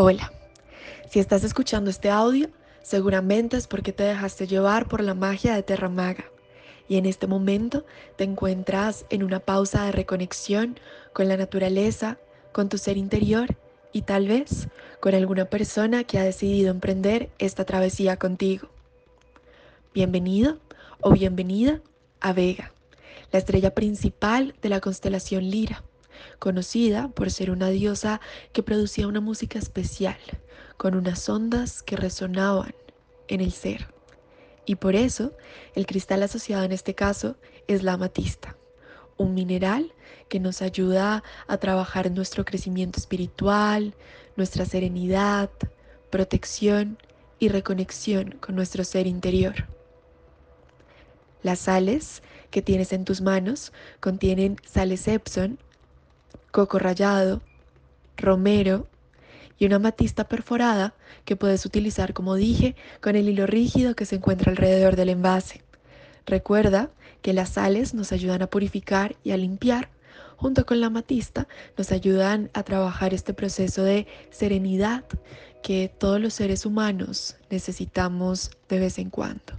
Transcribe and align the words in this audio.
Hola, 0.00 0.32
si 1.10 1.18
estás 1.18 1.42
escuchando 1.42 1.90
este 1.90 2.08
audio, 2.08 2.50
seguramente 2.82 3.56
es 3.56 3.66
porque 3.66 3.92
te 3.92 4.04
dejaste 4.04 4.46
llevar 4.46 4.86
por 4.86 5.02
la 5.02 5.14
magia 5.14 5.56
de 5.56 5.64
Terra 5.64 5.88
Maga. 5.88 6.24
Y 6.88 6.98
en 6.98 7.04
este 7.04 7.26
momento 7.26 7.84
te 8.14 8.22
encuentras 8.22 9.06
en 9.10 9.24
una 9.24 9.40
pausa 9.40 9.86
de 9.86 9.90
reconexión 9.90 10.78
con 11.12 11.26
la 11.26 11.36
naturaleza, 11.36 12.16
con 12.52 12.68
tu 12.68 12.78
ser 12.78 12.96
interior 12.96 13.56
y 13.92 14.02
tal 14.02 14.28
vez 14.28 14.68
con 15.00 15.16
alguna 15.16 15.46
persona 15.46 16.04
que 16.04 16.20
ha 16.20 16.22
decidido 16.22 16.70
emprender 16.70 17.30
esta 17.40 17.64
travesía 17.64 18.16
contigo. 18.18 18.68
Bienvenido 19.94 20.58
o 21.00 21.10
bienvenida 21.10 21.80
a 22.20 22.32
Vega, 22.32 22.70
la 23.32 23.40
estrella 23.40 23.74
principal 23.74 24.54
de 24.62 24.68
la 24.68 24.78
constelación 24.78 25.50
Lira 25.50 25.82
conocida 26.38 27.08
por 27.08 27.30
ser 27.30 27.50
una 27.50 27.68
diosa 27.68 28.20
que 28.52 28.62
producía 28.62 29.08
una 29.08 29.20
música 29.20 29.58
especial, 29.58 30.18
con 30.76 30.94
unas 30.94 31.28
ondas 31.28 31.82
que 31.82 31.96
resonaban 31.96 32.74
en 33.28 33.40
el 33.40 33.52
ser. 33.52 33.92
Y 34.66 34.76
por 34.76 34.96
eso 34.96 35.32
el 35.74 35.86
cristal 35.86 36.22
asociado 36.22 36.64
en 36.64 36.72
este 36.72 36.94
caso 36.94 37.36
es 37.66 37.82
la 37.82 37.94
amatista, 37.94 38.56
un 39.16 39.34
mineral 39.34 39.94
que 40.28 40.40
nos 40.40 40.62
ayuda 40.62 41.22
a 41.46 41.56
trabajar 41.56 42.10
nuestro 42.10 42.44
crecimiento 42.44 42.98
espiritual, 42.98 43.94
nuestra 44.36 44.64
serenidad, 44.66 45.50
protección 46.10 46.98
y 47.38 47.48
reconexión 47.48 48.32
con 48.40 48.54
nuestro 48.54 48.84
ser 48.84 49.06
interior. 49.06 49.66
Las 51.42 51.60
sales 51.60 52.22
que 52.50 52.62
tienes 52.62 52.92
en 52.92 53.04
tus 53.04 53.20
manos 53.20 53.72
contienen 54.00 54.56
sales 54.66 55.06
Epson 55.08 55.58
coco 56.50 56.78
rallado, 56.78 57.40
romero 58.16 58.86
y 59.58 59.66
una 59.66 59.78
matista 59.78 60.24
perforada 60.28 60.94
que 61.24 61.36
puedes 61.36 61.64
utilizar 61.66 62.14
como 62.14 62.36
dije 62.36 62.76
con 63.00 63.16
el 63.16 63.28
hilo 63.28 63.46
rígido 63.46 63.94
que 63.94 64.06
se 64.06 64.16
encuentra 64.16 64.50
alrededor 64.50 64.96
del 64.96 65.10
envase. 65.10 65.62
Recuerda 66.26 66.90
que 67.22 67.32
las 67.32 67.50
sales 67.50 67.94
nos 67.94 68.12
ayudan 68.12 68.42
a 68.42 68.46
purificar 68.46 69.16
y 69.24 69.32
a 69.32 69.36
limpiar, 69.36 69.88
junto 70.36 70.64
con 70.66 70.80
la 70.80 70.90
matista 70.90 71.48
nos 71.76 71.90
ayudan 71.90 72.50
a 72.54 72.62
trabajar 72.62 73.14
este 73.14 73.34
proceso 73.34 73.82
de 73.82 74.06
serenidad 74.30 75.04
que 75.62 75.92
todos 75.98 76.20
los 76.20 76.34
seres 76.34 76.64
humanos 76.64 77.36
necesitamos 77.50 78.52
de 78.68 78.78
vez 78.78 78.98
en 78.98 79.10
cuando. 79.10 79.54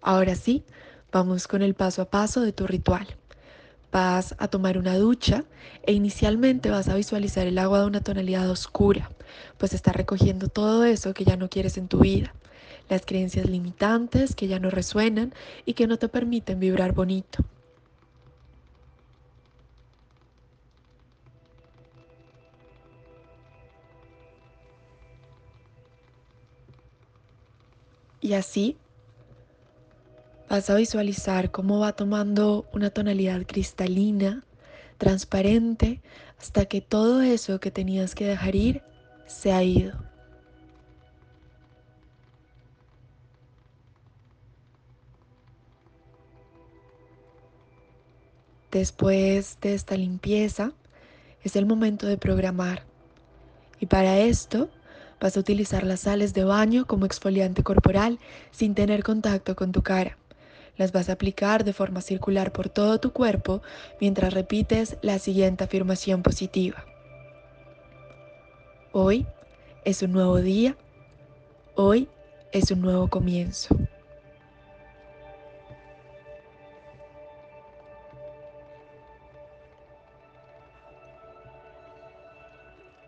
Ahora 0.00 0.34
sí, 0.34 0.64
vamos 1.12 1.46
con 1.46 1.60
el 1.60 1.74
paso 1.74 2.00
a 2.02 2.06
paso 2.06 2.40
de 2.40 2.52
tu 2.52 2.66
ritual 2.66 3.19
vas 3.92 4.34
a 4.38 4.48
tomar 4.48 4.78
una 4.78 4.96
ducha 4.96 5.44
e 5.82 5.92
inicialmente 5.92 6.70
vas 6.70 6.88
a 6.88 6.94
visualizar 6.94 7.46
el 7.46 7.58
agua 7.58 7.80
de 7.80 7.86
una 7.86 8.00
tonalidad 8.02 8.48
oscura, 8.50 9.12
pues 9.58 9.72
está 9.74 9.92
recogiendo 9.92 10.48
todo 10.48 10.84
eso 10.84 11.14
que 11.14 11.24
ya 11.24 11.36
no 11.36 11.48
quieres 11.48 11.76
en 11.78 11.88
tu 11.88 12.00
vida, 12.00 12.36
las 12.88 13.04
creencias 13.06 13.48
limitantes 13.48 14.34
que 14.34 14.48
ya 14.48 14.58
no 14.60 14.70
resuenan 14.70 15.34
y 15.64 15.74
que 15.74 15.86
no 15.86 15.98
te 15.98 16.08
permiten 16.08 16.60
vibrar 16.60 16.92
bonito. 16.92 17.44
Y 28.20 28.34
así 28.34 28.79
Vas 30.50 30.68
a 30.68 30.74
visualizar 30.74 31.52
cómo 31.52 31.78
va 31.78 31.92
tomando 31.92 32.66
una 32.72 32.90
tonalidad 32.90 33.46
cristalina, 33.46 34.44
transparente, 34.98 36.00
hasta 36.40 36.64
que 36.64 36.80
todo 36.80 37.22
eso 37.22 37.60
que 37.60 37.70
tenías 37.70 38.16
que 38.16 38.26
dejar 38.26 38.56
ir 38.56 38.82
se 39.28 39.52
ha 39.52 39.62
ido. 39.62 39.92
Después 48.72 49.56
de 49.60 49.74
esta 49.74 49.96
limpieza, 49.96 50.72
es 51.44 51.54
el 51.54 51.64
momento 51.64 52.08
de 52.08 52.18
programar. 52.18 52.82
Y 53.78 53.86
para 53.86 54.18
esto 54.18 54.68
vas 55.20 55.36
a 55.36 55.40
utilizar 55.40 55.84
las 55.84 56.00
sales 56.00 56.34
de 56.34 56.42
baño 56.42 56.86
como 56.86 57.06
exfoliante 57.06 57.62
corporal 57.62 58.18
sin 58.50 58.74
tener 58.74 59.04
contacto 59.04 59.54
con 59.54 59.70
tu 59.70 59.82
cara. 59.82 60.19
Las 60.76 60.92
vas 60.92 61.08
a 61.08 61.12
aplicar 61.12 61.64
de 61.64 61.72
forma 61.72 62.00
circular 62.00 62.52
por 62.52 62.68
todo 62.68 63.00
tu 63.00 63.12
cuerpo 63.12 63.62
mientras 64.00 64.32
repites 64.32 64.96
la 65.02 65.18
siguiente 65.18 65.64
afirmación 65.64 66.22
positiva. 66.22 66.84
Hoy 68.92 69.26
es 69.84 70.02
un 70.02 70.12
nuevo 70.12 70.38
día. 70.38 70.76
Hoy 71.74 72.08
es 72.52 72.70
un 72.70 72.80
nuevo 72.80 73.08
comienzo. 73.08 73.76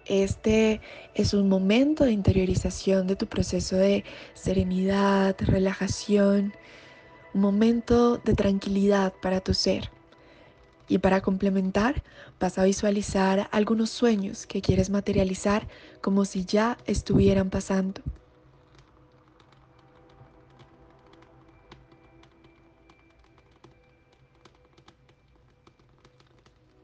Este 0.07 0.81
es 1.15 1.33
un 1.33 1.49
momento 1.49 2.05
de 2.05 2.13
interiorización 2.13 3.07
de 3.07 3.17
tu 3.17 3.27
proceso 3.27 3.77
de 3.77 4.05
serenidad, 4.35 5.37
relajación 5.39 6.53
momento 7.35 8.19
de 8.19 8.35
tranquilidad 8.35 9.13
para 9.21 9.41
tu 9.41 9.55
ser. 9.55 9.91
Y 10.89 10.99
para 10.99 11.21
complementar, 11.21 12.03
vas 12.39 12.59
a 12.59 12.65
visualizar 12.65 13.49
algunos 13.53 13.91
sueños 13.91 14.47
que 14.47 14.61
quieres 14.61 14.91
materializar 14.91 15.69
como 16.01 16.25
si 16.25 16.45
ya 16.45 16.79
estuvieran 16.87 17.51
pasando. 17.51 18.03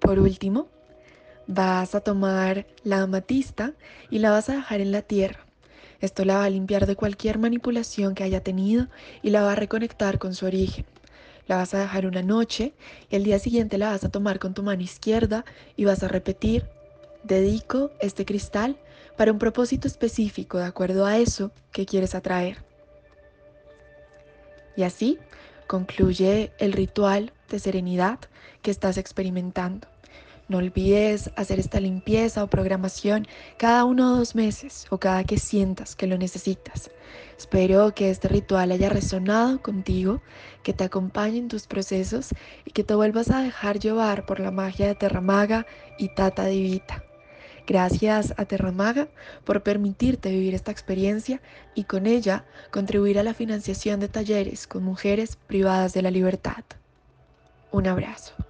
Por 0.00 0.20
último, 0.20 0.68
vas 1.46 1.94
a 1.94 2.00
tomar 2.00 2.66
la 2.84 3.02
amatista 3.02 3.74
y 4.10 4.20
la 4.20 4.30
vas 4.30 4.48
a 4.48 4.54
dejar 4.54 4.80
en 4.80 4.92
la 4.92 5.02
tierra 5.02 5.47
esto 6.00 6.24
la 6.24 6.38
va 6.38 6.44
a 6.44 6.50
limpiar 6.50 6.86
de 6.86 6.96
cualquier 6.96 7.38
manipulación 7.38 8.14
que 8.14 8.24
haya 8.24 8.42
tenido 8.42 8.86
y 9.22 9.30
la 9.30 9.42
va 9.42 9.52
a 9.52 9.56
reconectar 9.56 10.18
con 10.18 10.34
su 10.34 10.46
origen. 10.46 10.86
La 11.46 11.56
vas 11.56 11.74
a 11.74 11.78
dejar 11.78 12.06
una 12.06 12.22
noche 12.22 12.74
y 13.10 13.16
el 13.16 13.24
día 13.24 13.38
siguiente 13.38 13.78
la 13.78 13.90
vas 13.90 14.04
a 14.04 14.10
tomar 14.10 14.38
con 14.38 14.54
tu 14.54 14.62
mano 14.62 14.82
izquierda 14.82 15.44
y 15.76 15.84
vas 15.84 16.02
a 16.02 16.08
repetir, 16.08 16.66
dedico 17.24 17.90
este 18.00 18.24
cristal 18.24 18.78
para 19.16 19.32
un 19.32 19.38
propósito 19.38 19.88
específico 19.88 20.58
de 20.58 20.66
acuerdo 20.66 21.04
a 21.04 21.18
eso 21.18 21.50
que 21.72 21.86
quieres 21.86 22.14
atraer. 22.14 22.58
Y 24.76 24.84
así 24.84 25.18
concluye 25.66 26.52
el 26.58 26.72
ritual 26.72 27.32
de 27.48 27.58
serenidad 27.58 28.20
que 28.62 28.70
estás 28.70 28.96
experimentando. 28.96 29.88
No 30.48 30.58
olvides 30.58 31.30
hacer 31.36 31.60
esta 31.60 31.78
limpieza 31.78 32.42
o 32.42 32.46
programación 32.46 33.26
cada 33.58 33.84
uno 33.84 34.14
o 34.14 34.16
dos 34.16 34.34
meses 34.34 34.86
o 34.88 34.96
cada 34.96 35.22
que 35.24 35.38
sientas 35.38 35.94
que 35.94 36.06
lo 36.06 36.16
necesitas. 36.16 36.90
Espero 37.36 37.94
que 37.94 38.08
este 38.08 38.28
ritual 38.28 38.72
haya 38.72 38.88
resonado 38.88 39.60
contigo, 39.60 40.22
que 40.62 40.72
te 40.72 40.84
acompañe 40.84 41.36
en 41.36 41.48
tus 41.48 41.66
procesos 41.66 42.30
y 42.64 42.70
que 42.70 42.82
te 42.82 42.94
vuelvas 42.94 43.30
a 43.30 43.42
dejar 43.42 43.78
llevar 43.78 44.24
por 44.24 44.40
la 44.40 44.50
magia 44.50 44.86
de 44.86 44.94
Terramaga 44.94 45.66
y 45.98 46.08
Tata 46.14 46.46
Divita. 46.46 47.04
Gracias 47.66 48.32
a 48.38 48.46
Terramaga 48.46 49.08
por 49.44 49.62
permitirte 49.62 50.30
vivir 50.30 50.54
esta 50.54 50.72
experiencia 50.72 51.42
y 51.74 51.84
con 51.84 52.06
ella 52.06 52.46
contribuir 52.70 53.18
a 53.18 53.22
la 53.22 53.34
financiación 53.34 54.00
de 54.00 54.08
talleres 54.08 54.66
con 54.66 54.82
mujeres 54.82 55.36
privadas 55.46 55.92
de 55.92 56.00
la 56.00 56.10
libertad. 56.10 56.64
Un 57.70 57.86
abrazo. 57.86 58.47